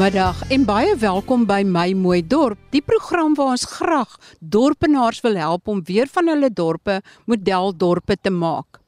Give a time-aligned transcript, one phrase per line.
[0.00, 5.36] Goeiemiddag en baie welkom by My Mooi Dorp, die program waar ons graag dorpenaars wil
[5.36, 8.78] help om weer van hulle dorpe modeldorpe te maak.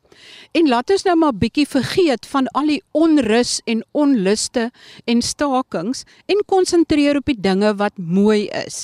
[0.57, 4.71] En laat ons nou maar bietjie vergeet van al die onrus en onluste
[5.05, 8.81] en stakings en konsentreer op die dinge wat mooi is.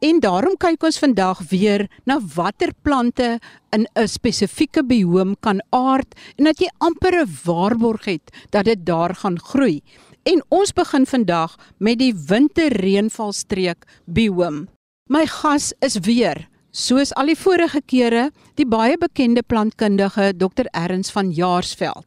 [0.00, 3.38] En daarom kyk ons vandag weer na watter plante
[3.76, 8.86] in 'n spesifieke bioom kan aard en dat jy amper 'n waarborg het dat dit
[8.86, 9.82] daar gaan groei.
[10.22, 14.68] En ons begin vandag met die winterreënvalstreek bioom.
[15.06, 20.64] My gas is weer, soos al die vorige kere, die baie bekende plantkundige Dr.
[20.72, 22.06] Erns van Jaarsveld.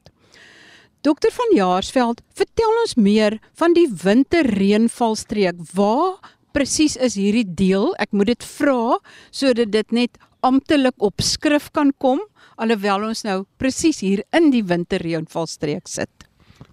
[1.02, 5.56] Dokter van Jaarsveld, vertel ons meer van die winterreënvalstreek.
[5.74, 6.18] Waar
[6.54, 7.92] presies is hierdie deel?
[8.00, 9.00] Ek moet dit vra
[9.32, 12.22] sodat dit net amptelik op skrif kan kom
[12.62, 16.28] alhoewel ons nou presies hier in die winterreënvalstreek sit.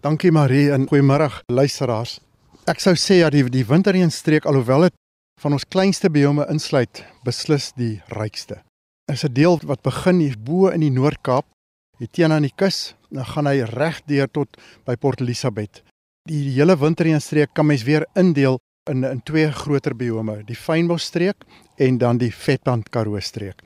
[0.05, 2.19] Dankie Marie en goeiemôre luisteraars.
[2.69, 4.97] Ek sou sê ja die die winterreënstreek alhoewel dit
[5.41, 8.61] van ons kleinste biome insluit, beslis die rykste.
[9.11, 11.47] Is 'n deel wat begin hier bo in die Noord-Kaap,
[11.99, 15.83] hier teen aan die kus, dan gaan hy reg deur tot by Port Elizabeth.
[16.29, 18.59] Die hele winterreënstreek kan mens weer indeel
[18.91, 21.45] in in twee groter biome, die fynbosstreek
[21.77, 23.63] en dan die vetplant Karoo streek.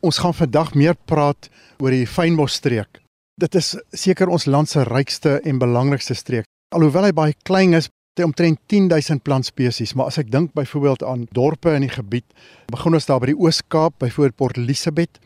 [0.00, 1.48] Ons gaan vandag meer praat
[1.80, 6.46] oor die fynbosstreek Dit is seker ons land se rykste en belangrikste streek.
[6.74, 11.02] Alhoewel hy baie klein is, het hy omtrent 10000 plantspesies, maar as ek dink byvoorbeeld
[11.02, 12.28] aan dorpe in die gebied,
[12.70, 15.18] begin ons daar by die Oos-Kaap, byvoorbeeld Port Elizabeth,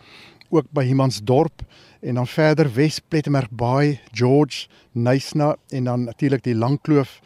[0.48, 1.67] ook by Humansdorp
[2.00, 7.19] en dan verder Wes Plettenberg Bay, George, Nysna en dan natuurlik die Langkloof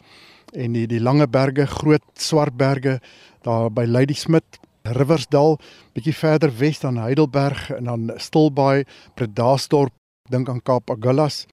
[0.53, 2.99] en die die Lange Berge, Groot Swartberge
[3.43, 5.57] daar by Ladysmith Riversdal,
[5.95, 8.83] bietjie verder wes dan Heidelberg en dan Stilbaai,
[9.15, 9.93] Bredasdorp
[10.31, 11.43] dink aan Kaap Agulhas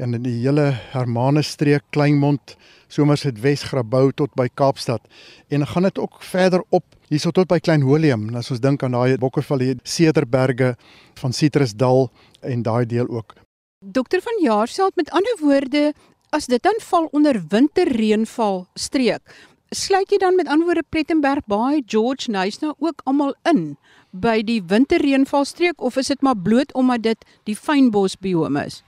[0.00, 2.54] en in die hele Hermanus streek, Kleinmond,
[2.88, 5.04] Somerset Wes Grabouw tot by Kaapstad.
[5.52, 8.96] En gaan dit ook verder op hierso tot by Klein Willem, as ons dink aan
[8.96, 10.74] daai Bokkevallei, Cederberge
[11.20, 12.08] van Citrusdal
[12.40, 13.36] en daai deel ook.
[13.84, 15.92] Dokter van Jaarsveld met ander woorde,
[16.32, 19.22] as dit dan val onder winterreënval streek,
[19.70, 23.76] sluit jy dan met ander woorde Plettenberg Bay, George Nysna ook almal in?
[24.12, 28.82] by die winterreënvalstreek of is dit maar bloot omdat dit die fynbosbiome is?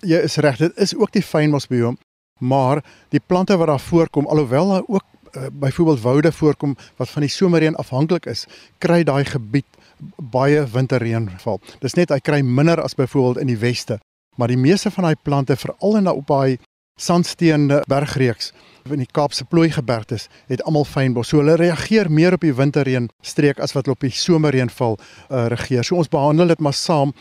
[0.00, 2.00] Jy is reg, dit is ook die fynbosbiome,
[2.40, 2.80] maar
[3.12, 5.04] die plante wat daar voorkom, alhoewel daar ook
[5.36, 8.46] uh, byvoorbeeld woude voorkom wat van die somerreën afhanklik is,
[8.78, 9.68] kry daai gebied
[10.16, 11.60] baie winterreënval.
[11.84, 14.00] Dis net hy kry minder as byvoorbeeld in die weste,
[14.40, 16.56] maar die meeste van daai plante veral in daai op daai
[17.00, 18.52] sandsteen bergreeks
[18.88, 21.30] in die Kaapse plooigebergtes het almal fynbos.
[21.30, 24.96] So hulle reageer meer op die winterreën streek as wat hulle op die somerreën val
[24.96, 25.84] uh, reageer.
[25.86, 27.12] So ons behandel dit maar saam.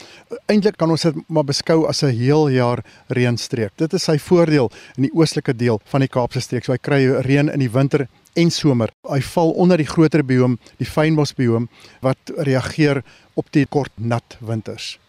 [0.52, 3.76] Eintlik kan ons dit maar beskou as 'n heel jaar reënstreek.
[3.78, 6.66] Dit is sy voordeel in die oostelike deel van die Kaapse streek.
[6.66, 8.90] So hy kry reën in die winter en somer.
[9.10, 11.70] Hy val onder die groter bioom, die fynbosbioom
[12.02, 13.04] wat reageer
[13.36, 15.00] op die kort nat winters.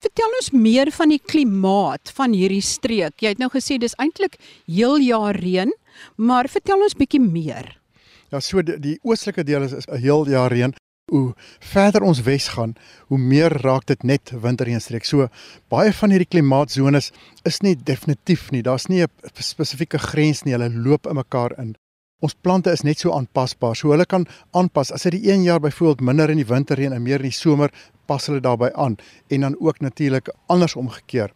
[0.00, 3.18] Vertel ons meer van die klimaat van hierdie streek.
[3.20, 5.68] Jy het nou gesê dis eintlik heel jaar reën,
[6.16, 7.68] maar vertel ons bietjie meer.
[8.32, 10.72] Ja, so die, die oostelike deel is 'n heel jaar reën.
[11.12, 12.76] Hoe verder ons wes gaan,
[13.08, 15.04] hoe meer raak dit net winterreënstreek.
[15.04, 15.28] So
[15.68, 17.12] baie van hierdie klimaatsones
[17.44, 18.62] is nie definitief nie.
[18.62, 20.52] Daar's nie 'n spesifieke grens nie.
[20.52, 21.76] Hulle loop in mekaar in.
[22.20, 23.76] Ons plante is net so aanpasbaar.
[23.76, 24.92] So hulle kan aanpas.
[24.92, 27.36] As dit die een jaar byvoorbeeld minder in die winter reën en meer in die
[27.36, 27.72] somer,
[28.06, 28.98] pas hulle daarbey aan
[29.28, 31.32] en dan ook natuurlik anders omgekeer.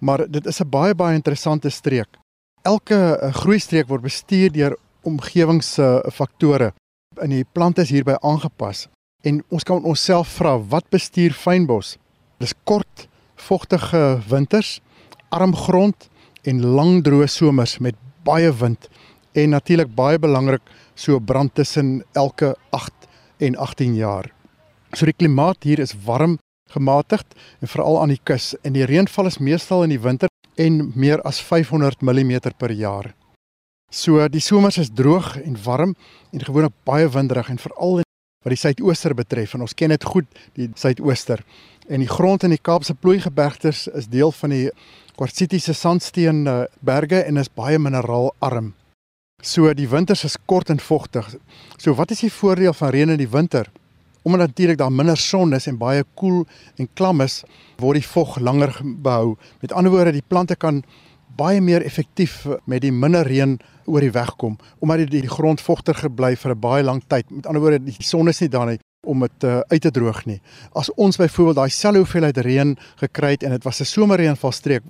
[0.00, 2.08] Maar dit is 'n baie baie interessante streek.
[2.62, 6.72] Elke uh, groei streek word bestuur deur omgewingsfaktore.
[7.22, 8.88] In die plante is hierby aangepas
[9.22, 11.96] en ons kan onsself vra wat bestuur fynbos?
[12.38, 14.80] Dis kort, vogtige winters,
[15.28, 16.08] arm grond
[16.42, 17.94] en lang droë somers met
[18.24, 18.88] baie wind
[19.36, 22.92] en natuurlik baie belangrik so brand tussen elke 8
[23.38, 24.30] en 18 jaar.
[24.96, 26.38] So die klimaat hier is warm,
[26.72, 30.90] gematigd en veral aan die kus en die reënval is meestal in die winter en
[30.96, 33.12] meer as 500 mm per jaar.
[33.92, 35.94] So die somers is droog en warm
[36.32, 40.26] en gewoonlik baie winderig en veral wat die suidooster betref en ons ken dit goed
[40.56, 41.44] die suidooster
[41.88, 44.64] en die grond in die Kaapse plooigebergtes is deel van die
[45.16, 46.42] kwartsitiese sandsteen
[46.80, 48.74] berge en is baie mineraalarm.
[49.46, 51.26] So die winters is kort en vogtig.
[51.78, 53.68] So wat is die voordeel van reën in die winter?
[54.26, 56.40] Omdat natuurlik daar minder son is en baie koel
[56.82, 57.44] en klam is,
[57.78, 59.36] word die vog langer behou.
[59.62, 60.80] Met ander woorde, die plante kan
[61.38, 63.54] baie meer effektief met die minder reën
[63.86, 67.30] oor die weg kom omdat die, die grond vogter gebly vir 'n baie lang tyd.
[67.30, 70.24] Met ander woorde, die son is nie daar nie om dit uh, uit te droog
[70.26, 70.40] nie.
[70.74, 74.82] As ons byvoorbeeld daai selfe hoeveelheid reën gekry het en dit was 'n somerreënvalstreek,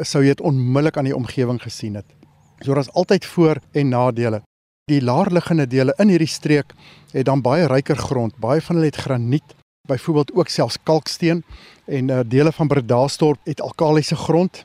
[0.00, 2.19] sou jy dit onmiddellik aan die omgewing gesien het.
[2.60, 4.42] So daar's altyd voor en nadele.
[4.84, 6.72] Die laerliggende dele in hierdie streek
[7.12, 8.36] het dan baie ryker grond.
[8.36, 9.54] Baie van hulle het graniet,
[9.88, 11.44] byvoorbeeld ook selfs kalksteen
[11.86, 14.64] en uh, dele van Bredasdorp het alkalisiese grond.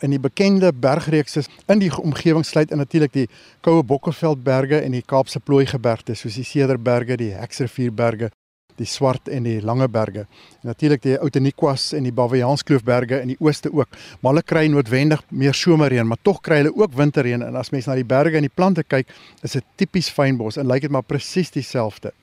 [0.00, 3.28] In die bekende bergreekse in die omgewing sluit in natuurlik die
[3.60, 8.30] Koue Bokkeveldberge en die Kaapse Plooigebergte soos die Cederberge, die Heksrivierberge
[8.80, 10.26] die Swart en die Lange Berge.
[10.60, 13.88] En natuurlik die Outeniquas en die Baviaanskloofberge in die ooste ook.
[14.20, 17.88] Maar hulle kry noodwendig meer somerreën, maar tog kry hulle ook winterreën en as mens
[17.90, 19.10] na die berge en die plante kyk,
[19.44, 22.14] is dit tipies fynbos en lyk dit maar presies dieselfde.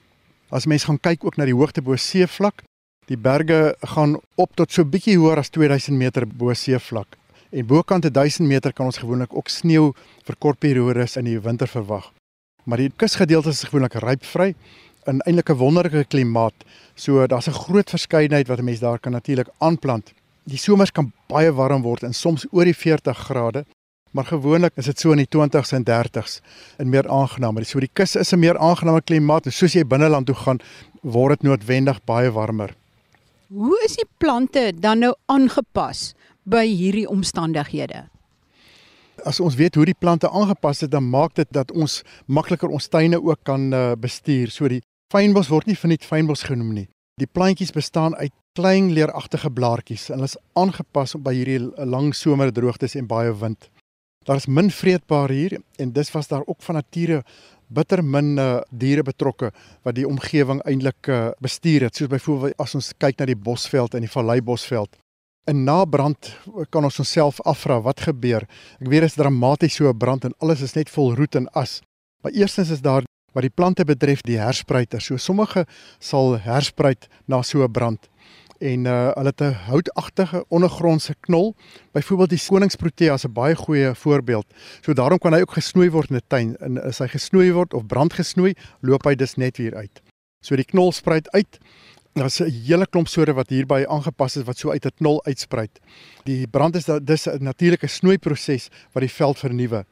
[0.50, 2.64] As mens gaan kyk ook na die hoogte bo seevlak,
[3.08, 7.18] die berge gaan op tot so bietjie hoër as 2000 meter bo seevlak.
[7.52, 9.94] En bokant 1000 meter kan ons gewoonlik ook sneeu
[10.28, 12.12] vir kort periodes in die winter verwag.
[12.68, 14.54] Maar die kusgedeelte is gewoonlik rypvry
[15.08, 16.54] in eintlik 'n wonderlike klimaat.
[16.96, 20.14] So daar's 'n groot verskeidenheid wat 'n mens daar kan natuurlik aanplant.
[20.44, 23.66] Die somers kan baie warm word en soms oor die 40 grade,
[24.12, 26.42] maar gewoonlik is dit so in die 20s en 30s
[26.78, 27.64] en meer aangenaam.
[27.64, 30.60] So die kus is 'n meer aangename klimaat en soos jy binneland toe gaan,
[31.02, 32.76] word dit noodwendig baie warmer.
[33.48, 36.14] Hoe is die plante dan nou aangepas
[36.44, 38.08] by hierdie omstandighede?
[39.26, 42.88] As ons weet hoe die plante aangepas het, dan maak dit dat ons makliker ons
[42.88, 44.52] tuine ook kan uh, bestuur.
[44.52, 46.88] So die Fynbos word nie verniet fynbos genoem nie.
[47.18, 52.98] Die plantjies bestaan uit klein leeragtige blaartjies en hulle is aangepas by hierdie lang somerdroogtes
[53.00, 53.70] en baie wind.
[54.28, 57.22] Daar is min vreedbaar hier en dis was daar ook van nature
[57.68, 59.54] bitter min uh, diere betrokke
[59.88, 61.96] wat die omgewing eintlik uh, bestuur het.
[61.96, 64.92] Soos byvoorbeeld as ons kyk na die bosveld en die valleibosveld.
[65.48, 66.34] In na brand
[66.70, 68.44] kan ons onsself afvra wat gebeur.
[68.84, 71.48] Ek weet dit is dramaties so 'n brand en alles is net vol roet en
[71.56, 71.80] as.
[72.24, 75.02] Maar eerstens is daar wat die plante betref die herspruiter.
[75.02, 75.66] So sommige
[76.00, 78.10] sal herspruit na so 'n brand.
[78.60, 81.56] En uh hulle het 'n houtagtige ondergrondse knol.
[81.92, 84.46] Byvoorbeeld die koningsprotea is 'n baie goeie voorbeeld.
[84.82, 86.58] So daarom kan hy ook gesnoei word in 'n tuin.
[86.58, 90.02] En as hy gesnoei word of brand gesnoei, loop hy dus net weer uit.
[90.42, 91.60] So die knol spruit uit.
[92.18, 95.80] Daar's 'n hele klomp soorte wat hierby aangepas is wat so uit 'n knol uitspruit.
[96.26, 99.86] Die brand is dis 'n natuurlike snoeiproses wat die veld vernuwe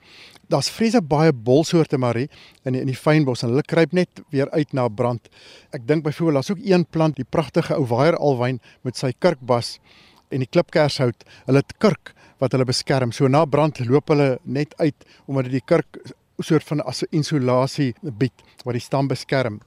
[0.51, 2.27] daar's vreeslik baie bolsoorte marie
[2.65, 5.29] in die, in die fynbos en hulle kruip net weer uit na brand.
[5.75, 9.75] Ek dink byvoorbeeld daar's ook een plant, die pragtige ou waier alwyn met sy kirkbas
[10.33, 11.25] en die klipkershout.
[11.47, 13.13] Hulle het kirk wat hulle beskerm.
[13.15, 16.01] So na brand loop hulle net uit omdat dit die kirk
[16.43, 18.35] soort van as 'n insulasie bied
[18.65, 19.61] wat die stam beskerm.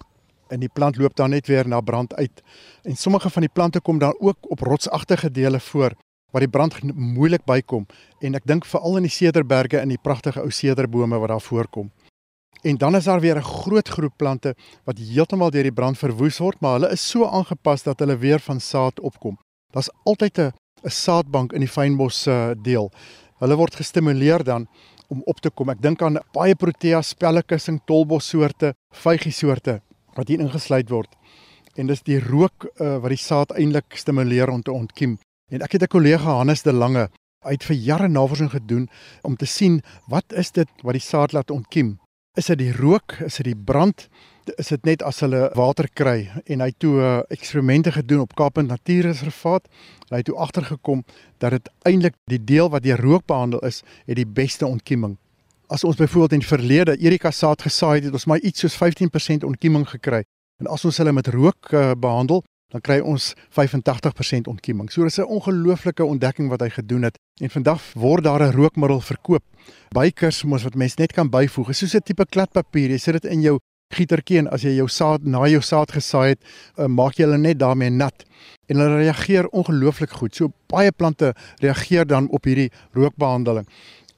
[0.48, 2.42] En die plant loop dan net weer na brand uit.
[2.82, 5.92] En sommige van die plante kom dan ook op rotsagtige dele voor
[6.30, 7.86] waar die brand moeilik bykom
[8.20, 11.90] en ek dink veral in die sederberge in die pragtige ou sederbome wat daar voorkom.
[12.66, 14.54] En dan is daar weer 'n groot groep plante
[14.84, 18.40] wat heeltemal deur die brand verwoes word, maar hulle is so aangepas dat hulle weer
[18.40, 19.38] van saad opkom.
[19.72, 20.52] Daar's altyd 'n
[20.84, 22.90] 'n saadbank in die fynbos uh, deel.
[23.38, 24.66] Hulle word gestimuleer dan
[25.08, 25.70] om op te kom.
[25.70, 29.80] Ek dink aan baie protea, spellekussing, tolbossoorte, vygie-soorte
[30.19, 31.15] wat hier ingesluit word.
[31.79, 35.19] En dis die rook uh, wat die saad eintlik stimuleer om te ontkiem.
[35.53, 37.09] En ek het 'n kollega Hannes de Lange
[37.47, 38.88] uit vir jare navorsing gedoen
[39.23, 41.99] om te sien wat is dit wat die saad laat ontkiem?
[42.39, 43.13] Is dit die rook?
[43.25, 44.08] Is dit die brand?
[44.56, 46.29] Is dit net as hulle water kry?
[46.46, 49.67] En hy het toe uh, eksperimente gedoen op Kaapstad Natuurreservaat.
[50.08, 51.05] Hy het toe agtergekom
[51.39, 55.17] dat dit eintlik die deel wat deur rook behandel is, het die beste ontkieming.
[55.69, 58.77] As ons byvoorbeeld in die verlede Erika saad gesaai het, het ons maar iets soos
[58.81, 60.22] 15% ontkieming gekry.
[60.63, 62.41] En as ons hulle met rook uh, behandel,
[62.72, 64.89] dan kry ons 85% ontkieming.
[64.93, 69.01] So dis 'n ongelooflike ontdekking wat hy gedoen het en vandag word daar 'n rookmiddel
[69.01, 69.44] verkoop.
[69.93, 71.75] Bykers mos wat mense net kan byvoeg.
[71.75, 72.91] Soos 'n tipe kladpapier.
[72.91, 73.58] Jy sit dit in jou
[73.94, 76.41] gietertjie en as jy jou saad na jou saad gesaai het,
[76.77, 78.25] uh, maak jy hulle net daarmee nat
[78.69, 80.34] en hulle reageer ongelooflik goed.
[80.34, 83.67] So baie plante reageer dan op hierdie rookbehandeling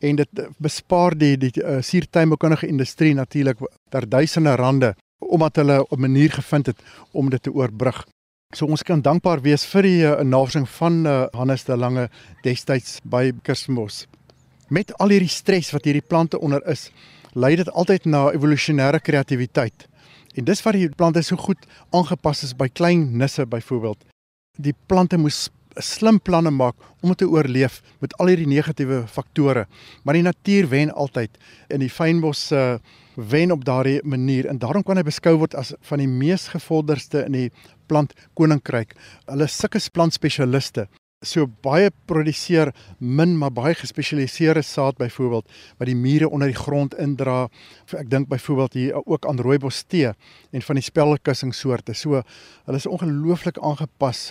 [0.01, 3.59] en dit bespaar die die uh, suurtuinbekundige industrie natuurlik
[3.91, 6.81] ter duisende rande omdat hulle 'n manier gevind het
[7.13, 8.07] om dit te oorbrug.
[8.55, 12.09] So ons kan dankbaar wees vir die uh, navorsing van uh, Hannes de Lange
[12.43, 14.07] destyds by Kersmos.
[14.69, 16.91] Met al hierdie stres wat hierdie plante onder is,
[17.33, 19.87] lei dit altyd na evolusionêre kreatiwiteit.
[20.35, 21.59] En dis wat die plante so goed
[21.91, 23.99] aangepas is by klein nisse byvoorbeeld.
[24.59, 29.67] Die plante moes slim planne maak om te oorleef met al hierdie negatiewe faktore.
[30.05, 32.81] Maar die natuur wen altyd in die fynbos se uh,
[33.15, 37.25] wen op daardie manier en daarom kan hy beskou word as van die mees gevorderde
[37.27, 37.49] in die
[37.91, 38.95] plant koninkryk.
[39.29, 40.87] Hulle sulke plant spesialiste.
[41.21, 46.95] So baie produseer min maar baie gespesialiseerde saad byvoorbeeld wat die mure onder die grond
[46.97, 47.51] indra.
[47.93, 50.15] Ek dink byvoorbeeld hier ook aan rooibos tee
[50.51, 51.93] en van die spelkussing soorte.
[51.93, 54.31] So hulle is ongelooflik aangepas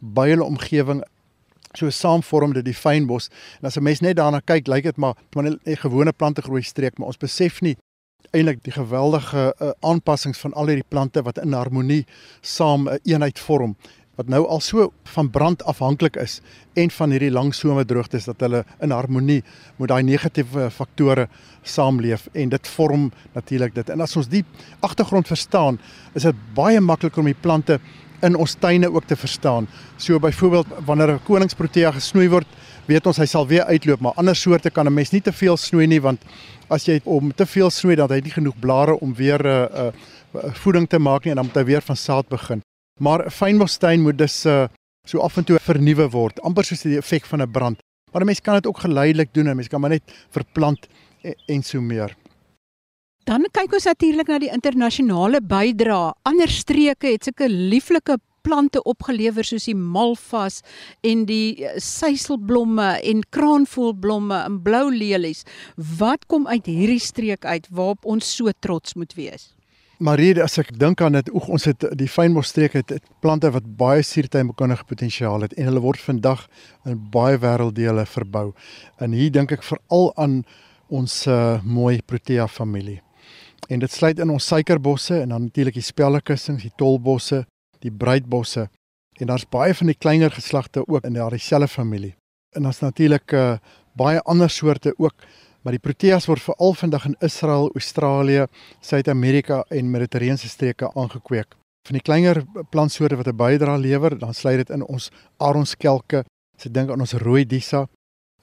[0.00, 1.04] by hulle omgewing
[1.78, 3.28] So saam vorm dit die fynbos.
[3.60, 7.06] En as 'n mens net daarna kyk, lyk dit maar 'n gewone plantegroei streek, maar
[7.06, 7.76] ons besef nie
[8.30, 12.04] eintlik die geweldige uh, aanpassings van al hierdie plante wat in harmonie
[12.40, 13.76] saam 'n uh, eenheid vorm
[14.20, 16.40] wat nou al so van brand afhanklik is
[16.78, 19.40] en van hierdie lang somerdroogtes dat hulle in harmonie
[19.80, 21.28] met daai negatiewe faktore
[21.62, 23.90] saamleef en dit vorm natuurlik dit.
[23.90, 24.44] En as ons die
[24.84, 25.80] agtergrond verstaan,
[26.14, 27.80] is dit baie makliker om die plante
[28.26, 29.68] in ons tuine ook te verstaan.
[29.96, 32.46] So byvoorbeeld wanneer 'n koningsprotea gesnoei word,
[32.86, 35.56] weet ons hy sal weer uitloop, maar ander soorte kan 'n mens nie te veel
[35.56, 36.20] snoei nie want
[36.68, 39.46] as jy om te veel snoei dan het hy nie genoeg blare om weer 'n
[39.46, 39.92] uh, eh,
[40.34, 42.60] uh, eh, voeding te maak nie en dan moet hy weer van saad begin.
[43.00, 44.66] Maar fynbosstein moet dus uh,
[45.08, 47.78] so af en toe vernuwe word, amper soos die effek van 'n brand.
[48.12, 50.86] Maar 'n mens kan dit ook geleidelik doen, 'n mens kan maar net verplant
[51.22, 52.16] en, en so meer.
[53.24, 56.12] Dan kyk ons natuurlik na die internasionale bydrae.
[56.22, 60.60] Ander streke het sulke lieflike plante opgelewer soos die malvas
[61.06, 65.44] en die eh, seiselblomme en kraanvoelblomme en blou lelies.
[65.98, 69.59] Wat kom uit hierdie streek uit waarop ons so trots moet wees?
[70.00, 73.66] Marie, as ek dink aan dit, oek ons het die fynbosstreek het, het plante wat
[73.76, 76.46] baie suurtuinbekundige potensiaal het en hulle word vandag
[76.88, 78.46] in baie wêrelddele verbou.
[78.96, 80.38] En hier dink ek veral aan
[80.88, 83.02] ons uh, mooi Protea familie.
[83.68, 87.42] En dit sluit in ons suikerbosse en dan natuurlik die spellekussings, die tolbosse,
[87.84, 88.70] die bruidbosse
[89.20, 92.14] en daar's baie van die kleiner geslagte ook in daardie selfe familie.
[92.56, 93.58] En daar's natuurlik uh,
[94.00, 95.28] baie ander soorte ook,
[95.62, 98.46] maar die proteas word veral vandag in Israel, Australië,
[98.80, 101.56] Suid-Amerika en Mediterrane streke aangekweek.
[101.88, 106.24] Van die kleiner plantsoorte wat 'n bydrae lewer, dan sluit dit in ons aronskelke,
[106.56, 107.88] as ek dink aan ons rooi disa,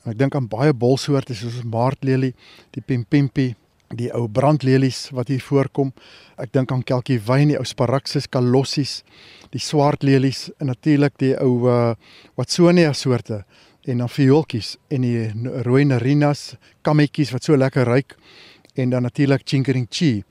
[0.03, 2.33] en ek dink aan baie bolsoorte soos maartlelie,
[2.71, 3.55] die pimpimpi,
[3.95, 5.93] die ou brandlelies wat hier voorkom.
[6.38, 9.03] Ek dink aan kelkie wyn, die ou sparaxis calossies,
[9.51, 11.95] die swart lelies en natuurlik die ou uh,
[12.36, 13.45] watsonia soorte
[13.88, 15.32] en dan viooltjies en die
[15.67, 18.17] rooi narinas, kammetjies wat so lekker ruik
[18.77, 20.24] en dan natuurlik chinkering chi.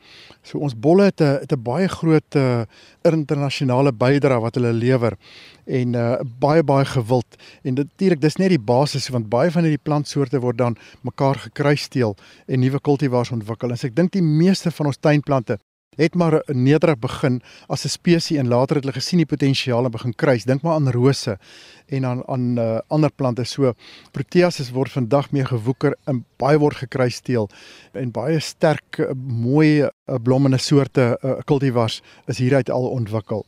[0.42, 2.62] So ons bolle het 'n het 'n baie groot uh,
[3.02, 5.16] internasionale bydrae wat hulle lewer
[5.64, 7.26] en uh, baie baie gewild.
[7.62, 12.16] En natuurlik dis net die basis want baie van hierdie plantsoorte word dan mekaar gekruisteel
[12.46, 13.70] en nuwe kultivars ontwikkel.
[13.70, 15.58] En so ek dink die meeste van ons tuinplante
[15.96, 19.90] het maar nederig begin as 'n spesies en later het hulle gesien die potensiaal en
[19.90, 20.44] begin kruis.
[20.44, 21.38] Dink maar aan rose
[21.86, 23.44] en aan aan uh, ander plante.
[23.44, 23.72] So
[24.12, 27.48] proteases word vandag meer gewoeker en baie word gekruisteel
[27.92, 29.90] en baie sterk uh, mooi uh,
[30.22, 33.46] blommende soorte uh, cultivars is hieruit al ontwikkel.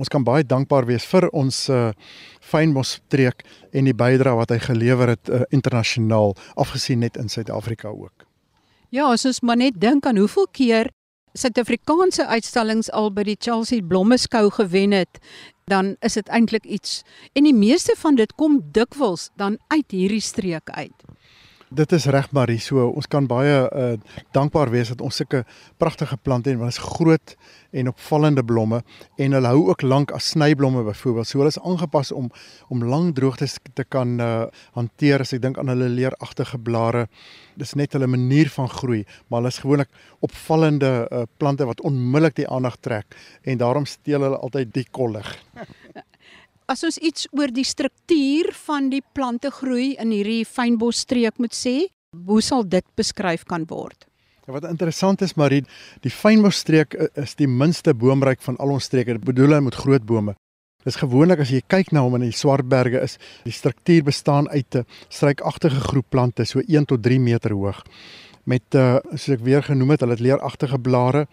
[0.00, 1.90] Ons kan baie dankbaar wees vir ons uh,
[2.40, 3.44] fynbos streek
[3.76, 8.24] en die bydrae wat hy gelewer het uh, internasionaal afgesien net in Suid-Afrika ook.
[8.90, 10.90] Ja, ons maar net dink aan hoeveel keer
[11.38, 15.20] Suid-Afrikaanse uitstallings al by die Chelsea Blommeskou gewen het,
[15.70, 17.02] dan is dit eintlik iets
[17.38, 21.09] en die meeste van dit kom dikwels dan uit hierdie streek uit.
[21.70, 23.92] Dit is reg Marie, so ons kan baie uh,
[24.34, 25.44] dankbaar wees dat ons sulke
[25.78, 27.34] pragtige plante het want dit is groot
[27.78, 28.80] en opvallende blomme
[29.22, 31.30] en hulle hou ook lank as snyblomme byvoorbeeld.
[31.30, 32.26] So hulle is aangepas om
[32.74, 37.06] om lang droogtes te kan uh, hanteer as ek dink aan hulle leeragtige blare.
[37.54, 39.94] Dis net hulle manier van groei, maar hulle is gewoonlik
[40.26, 43.14] opvallende uh, plante wat onmiddellik die aandag trek
[43.46, 45.36] en daarom steel hulle altyd die kollig.
[46.70, 51.90] as ons iets oor die struktuur van die plante groei in hierdie fynbosstreek moet sê,
[52.26, 54.06] hoe sal dit beskryf kan word?
[54.46, 55.64] Ja, wat interessant is Marie,
[56.04, 59.18] die fynbosstreek is die minste boomryk van al ons streke.
[59.18, 60.36] Dit bedoel hy met groot bome.
[60.86, 64.74] Dis gewoonlik as jy kyk na hom in die Swartberge is die struktuur bestaan uit
[64.74, 67.84] 'n struikagtige groep plante so 1 tot 3 meter hoog
[68.48, 71.26] met uh, soos ek weer genoem het, hulle het leeragtige blare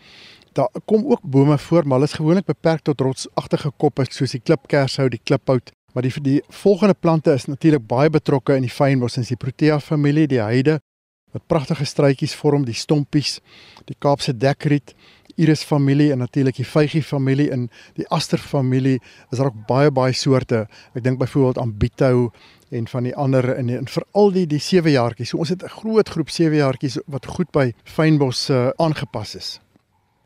[0.57, 4.41] daar kom ook bome voor, maar hulle is gewoonlik beperk tot rotsagtige koppe soos die
[4.41, 5.71] klipkershout, die kliphout.
[5.93, 9.79] Maar die die volgende plante is natuurlik baie betrokke in die fynbos, is die Protea
[9.79, 10.79] familie, die heide
[11.35, 13.39] wat pragtige struitjies vorm, die stompies,
[13.85, 14.95] die Kaapse dekriet,
[15.37, 17.67] Iris familie en natuurlik die vygie familie en
[17.99, 18.95] die aster familie
[19.29, 20.63] is daar ook baie baie soorte.
[20.97, 22.31] Ek dink byvoorbeeld aan Bito
[22.73, 25.29] en van die ander in en veral die die sewe jaartjies.
[25.29, 29.59] So ons het 'n groot groep sewe jaartjies wat goed by fynbos uh, aangepas is.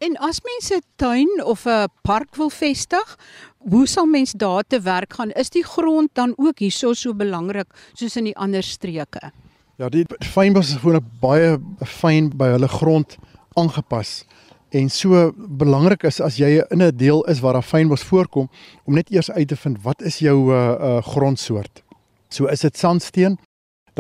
[0.02, 3.18] En as mense 'n tuin of 'n park wil vestig,
[3.58, 5.30] hoe sal mens daar te werk gaan?
[5.30, 9.32] Is die grond dan ook hierso so belangrik soos in die ander streke?
[9.76, 13.18] Ja, die fynbos is gewoonlik baie fyn by hulle grond
[13.54, 14.26] aangepas.
[14.70, 18.50] En so belangrik is as jy in 'n deel is waar daar fynbos voorkom
[18.84, 21.84] om net eers uit te vind wat is jou uh, uh grondsoort.
[22.30, 23.38] So is dit sandsteen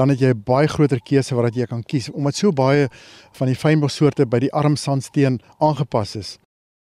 [0.01, 2.89] dan het jy 'n baie groter keuse wat jy kan kies omdat so baie
[3.38, 6.38] van die fynbossoorte by die armsandsteen aangepas is.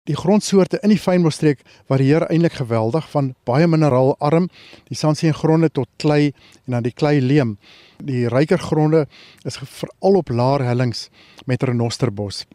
[0.05, 4.47] Die grondsoorte in die fynbosstreek varieer eintlik geweldig van baie mineraalarm,
[4.87, 6.31] die sandsteen gronde tot klei
[6.65, 7.57] en dan die klei leem.
[7.99, 9.07] Die ryker gronde
[9.43, 11.09] is veral op laer hellings
[11.45, 12.45] met renosterbos.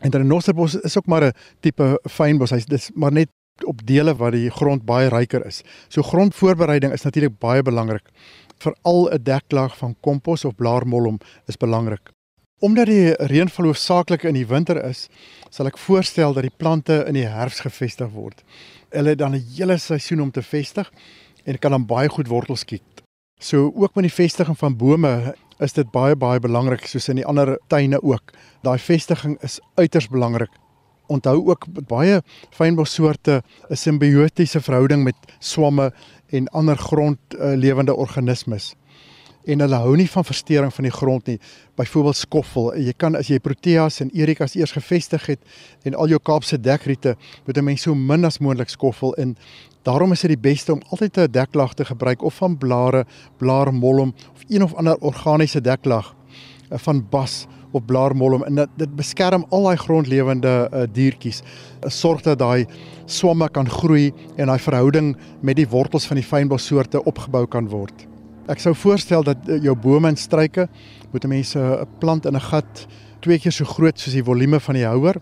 [0.00, 2.50] En renosterbos is ook maar 'n tipe fynbos.
[2.50, 3.28] Hy's dis maar net
[3.62, 5.62] op dele waar die grond baie ryker is.
[5.88, 8.08] So grondvoorbereiding is natuurlik baie belangrik.
[8.58, 12.10] Veral 'n deklaag van kompos of blaarmolm is belangrik.
[12.58, 15.08] Omdat die reënval hoofsaaklik in die winter is,
[15.50, 18.42] sal ek voorstel dat die plante in die herfs gevestig word.
[18.90, 20.92] Hulle het dan 'n hele seisoen om te vestig
[21.44, 23.02] en kan dan baie goed wortels skiet.
[23.40, 27.26] So ook met die vestiging van bome is dit baie baie belangrik soos in die
[27.26, 28.32] ander tuine ook.
[28.62, 30.50] Daai vestiging is uiters belangrik
[31.06, 35.92] onthou ook baie fynbossoorte 'n simbiotiese verhouding met swamme
[36.28, 38.74] en ander grondlewende uh, organismes.
[39.44, 41.38] En hulle hou nie van verstoring van die grond nie.
[41.76, 42.70] Byvoorbeeld skoffel.
[42.80, 45.40] Jy kan as jy proteas en erikas eers gevestig het
[45.84, 49.36] en al jou Kaapse dekriete, moet 'n mens so min as moontlik skoffel in.
[49.82, 53.06] Daarom is dit die beste om altyd 'n deklaag te gebruik of van blare,
[53.36, 56.14] blaarmolm of een of ander organiese deklaag
[56.70, 61.42] uh, van bas of blaarmolm en dit, dit beskerm al daai grondlewende uh, diertjies.
[61.42, 62.66] Uh, sorg dat daai
[63.10, 68.06] swamme kan groei en daai verhouding met die wortels van die fynbossoorte opgebou kan word.
[68.52, 70.68] Ek sou voorstel dat uh, jou bome en struike
[71.12, 72.86] moet mense 'n uh, plant in 'n gat
[73.20, 75.20] twee keer so groot soos die volume van die houer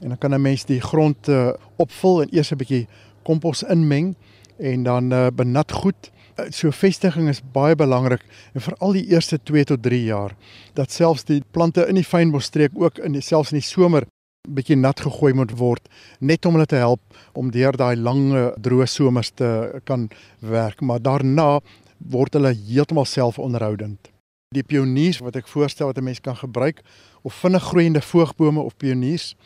[0.00, 2.86] en dan kan 'n mens die grond uh, opvul en eers 'n bietjie
[3.22, 4.14] kompos inmeng
[4.58, 6.10] en dan uh, benat goed
[6.50, 8.22] so vestiging is baie belangrik
[8.54, 10.36] en veral die eerste 2 tot 3 jaar
[10.74, 14.06] dat selfs die plante in die fynbosstreek ook in selfs in die somer
[14.48, 15.88] bietjie nat gegooi moet word
[16.20, 17.00] net om hulle te help
[17.36, 19.50] om deur daai lang droë somers te
[19.84, 20.08] kan
[20.40, 21.60] werk maar daarna
[22.00, 24.08] word hulle heeltemal selfonderhoudend.
[24.54, 26.82] Die pioniers wat ek voorstel wat 'n mens kan gebruik
[27.22, 29.36] of vinnig groeiende voogbome of pioniers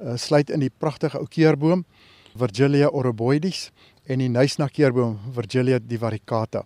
[0.00, 1.84] uh, sluit in die pragtige ou keurboom
[2.34, 3.70] Virgilia oroboides
[4.10, 6.64] en die nuisnakkeerboom Virgilia divaricata.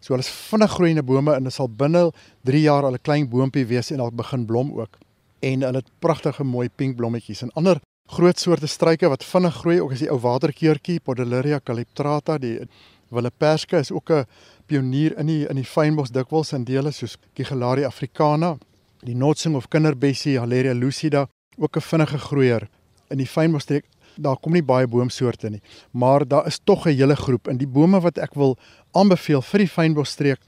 [0.00, 2.08] So hulle is vinnig groeiende bome en dit sal binne
[2.48, 4.96] 3 jaar al 'n klein boontjie wees en al begin blom ook.
[5.42, 9.80] En hulle het pragtige mooi pink blommetjies en ander groot soorte struike wat vinnig groei
[9.80, 12.60] ook is die ou waterkeurtjie Podeleria calyptrata, die
[13.10, 14.26] willeperske is ook 'n
[14.66, 18.58] pionier in die in die fynbos dikwels in dele soos Kigelaria africana,
[19.02, 21.28] die notsing of kinderbessie Halleria lucida,
[21.58, 22.68] ook 'n vinnige groeier
[23.10, 23.84] in die fynbosstreek
[24.16, 27.66] daar kom nie baie boomsoorte nie, maar daar is tog 'n hele groep in die
[27.66, 28.56] bome wat ek wil
[28.92, 30.40] aanbeveel vir die fynbosstreek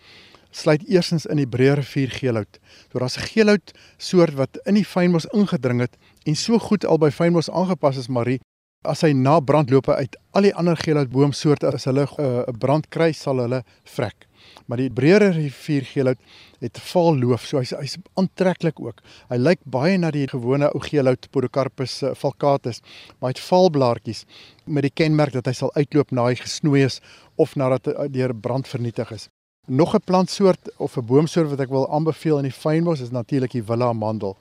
[0.51, 2.59] sluit eersins in die Breë rivier geelhout.
[2.93, 6.99] So daar's 'n geelhout soort wat in die fynbos ingedring het en so goed al
[6.99, 8.41] by fynbos aangepas is Marie
[8.85, 12.59] as hy na brandlope uit al die ander geelhout boomsoorte as hulle eh, 'n uh,
[12.59, 14.28] brand kry sal hulle vrek.
[14.67, 16.19] Maar die Breë rivier geelhout
[16.61, 19.03] het vaal loof, so hy's hy's aantreklik ook.
[19.31, 22.83] Hy lyk baie na die gewone ou geelhout Podocarpus uh, falcatus,
[23.19, 24.25] maar hy het vaalblaartjies
[24.67, 27.01] met die kenmerk dat hy sal uitloop na hy gesnoei is
[27.37, 29.29] of nadat hy deur brand vernietig is.
[29.69, 33.53] Nog 'n plantsoort of 'n boomsoort wat ek wil aanbeveel in die fynbos is natuurlik
[33.53, 34.37] die Villa amandel.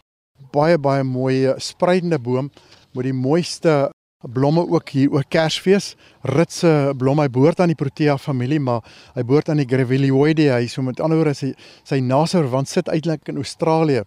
[0.52, 2.52] Baie baie mooi eh, spreidende boom
[2.94, 3.90] met die mooiste
[4.26, 5.96] blomme ook hier oor Kersfees.
[6.22, 10.56] Ritse blom hy behoort aan die Protea familie, maar hy behoort aan die Grevillioideae.
[10.58, 11.54] Hy so met ander woorde sy
[11.88, 14.06] sy naser want sit eintlik in Australië.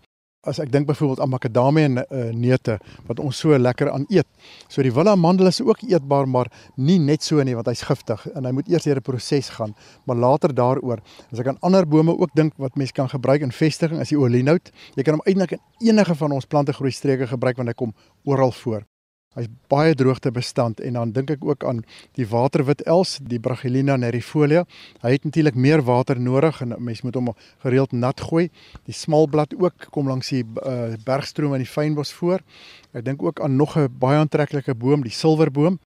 [0.49, 2.79] As ek dink byvoorbeeld aan makadamie en uh, neute
[3.11, 4.27] wat ons so lekker aan eet.
[4.73, 6.49] So die willa mandel is ook eetbaar, maar
[6.81, 9.77] nie net so nie want hy's giftig en hy moet eers deur 'n proses gaan,
[10.09, 11.05] maar later daaroor.
[11.31, 14.19] As ek aan ander bome ook dink wat mense kan gebruik in vestiging, is die
[14.19, 14.73] olienout.
[14.97, 17.93] Jy kan hom eintlik in enige van ons plantegroei streke gebruik want hy kom
[18.25, 18.90] oral voor.
[19.39, 21.85] Hy's baie droogtebestand en dan dink ek ook aan
[22.19, 24.65] die waterwit els, die Bragellina nerifolia.
[25.05, 27.31] Hy het natuurlik meer water nodig en mens moet hom
[27.63, 28.49] gereeld nat gooi.
[28.91, 32.43] Die smalblad ook kom langs die uh, bergstroom in die fynbos voor.
[32.91, 35.79] Ek dink ook aan nog 'n baie aantreklike boom, die silverboom,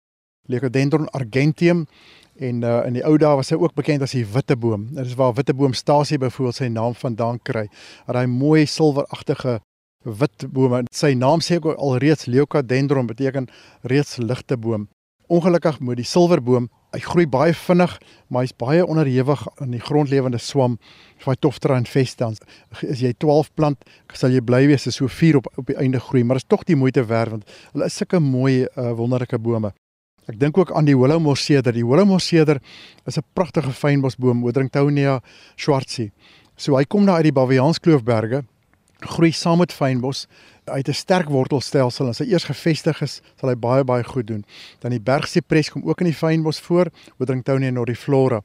[0.49, 1.87] Lecodendron argenteum
[2.41, 4.89] en uh, in die ou dae was hy ook bekend as die witteboom.
[4.97, 7.69] Dit is waar witteboomstasie byvoorbeeld sy naam vandaan kry.
[8.09, 9.61] Hy mooi silweragtige
[10.05, 10.85] wit bome.
[10.93, 13.49] Sy naam sê ook al reeds Leucadendron beteken
[13.83, 14.89] reeds ligte boom.
[15.33, 17.95] Ongelukkig moet die silverboom, hy groei baie vinnig,
[18.29, 20.77] maar hy's baie onderhewig aan die grondlewende swam,
[21.23, 22.43] Phytophthora infestans.
[22.85, 26.03] As jy 12 plant, sal jy bly wees as so 4 op op die einde
[26.03, 29.73] groei, maar is tog die moeite werd want hulle is sulke mooi uh, wonderlike bome.
[30.29, 31.73] Ek dink ook aan die Willowmoss-seder.
[31.73, 32.61] Die Willowmoss-seder
[33.05, 35.21] is 'n pragtige fynbosboom, Odringtonia
[35.57, 36.13] schwarzi.
[36.57, 38.45] So hy kom daar uit die Baviaanskloofberge
[39.07, 40.27] groei saam met fynbos.
[40.65, 44.27] Het 'n sterk wortelstelsel en as hy eers gevestig is, sal hy baie baie goed
[44.27, 44.45] doen.
[44.81, 48.41] Dan die bergsiepres kom ook in die fynbos voor, Odringtonia nordiflora.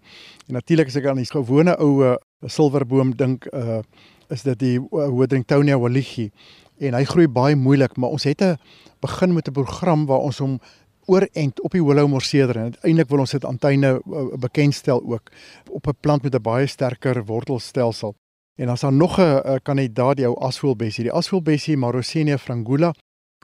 [0.48, 3.82] En natuurlik as ek aan die gewone ou silverboom dink, uh
[4.30, 6.32] is dit die Odringtonia wallichi.
[6.80, 8.58] en hy groei baie moeilik, maar ons het 'n
[9.02, 10.60] begin met 'n program waar ons hom
[11.06, 15.32] oorent op die Hollowmore en uiteindelik wil ons dit aan tuine uh, bekendstel ook
[15.70, 18.16] op 'n plant met 'n baie sterker wortelstelsel.
[18.60, 22.94] En is daar nog 'n kandidaat, die ou asvoelbessie, die asvoelbessie Marosenia frangula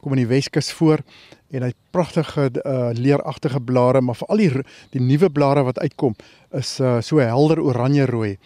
[0.01, 0.99] kom in die Weskus voor
[1.49, 6.15] en hy het pragtige uh, leeragtige blare, maar veral die die nuwe blare wat uitkom
[6.51, 8.37] is uh, so helder oranje rooi.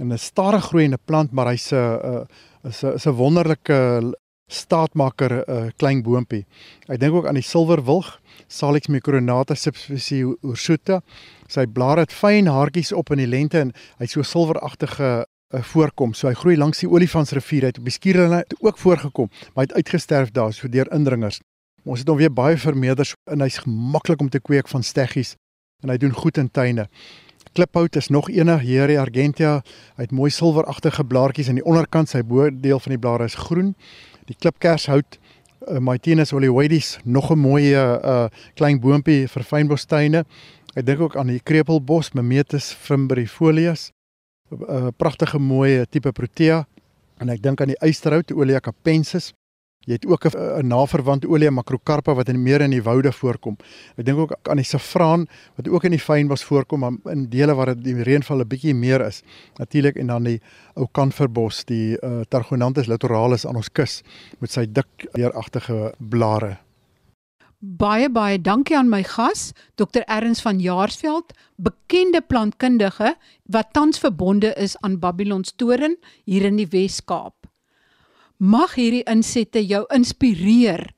[0.00, 2.24] En 'n stadig groeiende plant, maar hy's 'n uh,
[2.64, 4.14] is 'n is 'n wonderlike
[4.46, 6.46] staatmaker uh, klein boontjie.
[6.88, 11.00] Ek dink ook aan die silverwilg, Salix micronata subspecies ursuta.
[11.48, 16.14] Sy blare het fyn haartjies op in die lente en hy't so silweragtige uh, voorkom.
[16.14, 19.68] So hy groei langs die Olifantsrivier uit op die skierlyn het ook voorgekom, maar hy
[19.68, 21.40] het uitgesterf daar so deur indringers.
[21.84, 25.34] Ons het hom weer baie vermeerder en hy's gemaklik om te kweek van steggies
[25.82, 26.88] en hy doen goed in tuine.
[27.54, 29.60] Kliphout is nog eene Hieria argentea.
[29.94, 33.36] Hy het mooi silweragtige blaartjies aan die onderkant, sy bo deel van die blare is
[33.38, 33.74] groen.
[34.26, 35.18] Die klipkershout
[35.68, 40.24] uh, Mytenus oleoides, nog 'n mooi uh, klein boontjie vir fynbostuine.
[40.74, 43.92] Ek dink ook aan die krepelbos Memetus fimbrifolius.
[44.52, 46.66] 'n pragtige mooi tipe protea
[47.18, 49.32] en ek dink aan die eysterhout Olea capensis.
[49.84, 53.56] Jy het ook 'n naverwante Olea macrocarpa wat in meer in die woude voorkom.
[53.96, 55.26] Ek dink ook aan die saffraan
[55.56, 58.74] wat ook in die fynbos voorkom maar in dele waar dit die reënval 'n bietjie
[58.74, 59.22] meer is.
[59.58, 60.40] Natuurlik en dan die
[60.74, 64.02] ou kanverbos, die uh, Targonanthus litoralis aan ons kus
[64.38, 66.63] met sy dik leeragtige blare.
[67.64, 70.02] Baie baie dankie aan my gas, Dr.
[70.10, 73.14] Erns van Jaarsveld, bekende plantkundige
[73.48, 75.96] wat tans verbonde is aan Babylon Storen
[76.28, 77.46] hier in die Wes-Kaap.
[78.36, 80.90] Mag hierdie insette jou inspireer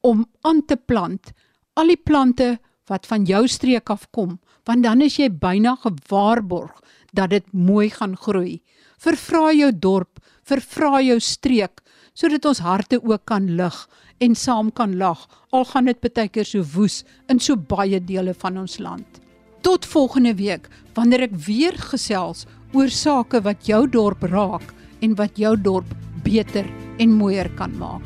[0.00, 1.34] om aan te plant
[1.76, 2.54] al die plante
[2.88, 6.80] wat van jou streek af kom, want dan is jy byna gewaarborg
[7.12, 8.62] dat dit mooi gaan groei.
[8.96, 11.82] Vervra jou dorp, vervra jou streek
[12.16, 13.76] sodat ons harte ook kan lig
[14.24, 18.32] en saam kan lag al gaan dit baie keer so woes in so baie dele
[18.34, 19.20] van ons land.
[19.60, 24.72] Tot volgende week wanneer ek weer gesels oor sake wat jou dorp raak
[25.04, 25.92] en wat jou dorp
[26.24, 26.66] beter
[26.98, 28.04] en mooier kan maak.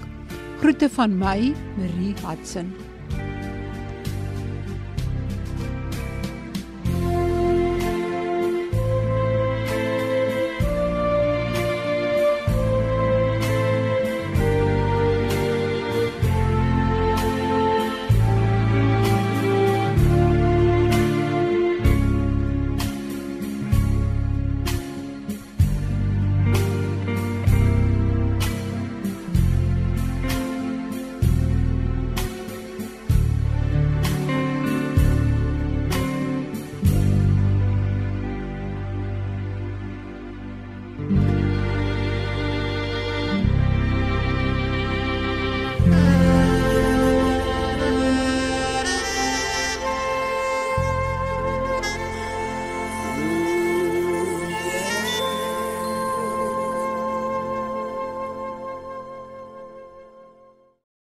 [0.60, 2.89] Groete van my, Marie Hudson.